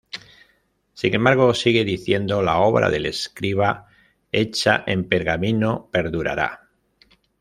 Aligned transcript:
Sin 0.95 1.13
embargo, 1.13 1.53
sigue 1.53 1.85
diciendo, 1.85 2.41
la 2.41 2.57
obra 2.57 2.89
del 2.89 3.05
escriba, 3.05 3.87
hecha 4.31 4.83
en 4.87 5.07
pergamino, 5.07 5.89
perdurará. 5.93 6.69